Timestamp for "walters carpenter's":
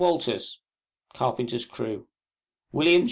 0.01-1.63